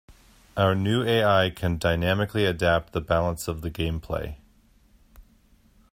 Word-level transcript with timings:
Our 0.57 0.73
new 0.73 1.03
AI 1.03 1.51
can 1.51 1.77
dynamically 1.77 2.43
adapt 2.45 2.91
the 2.91 3.01
balance 3.01 3.47
of 3.47 3.61
the 3.61 3.69
gameplay. 3.69 4.37